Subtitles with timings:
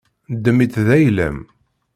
[0.35, 1.37] Ddem-itt d ayla-m.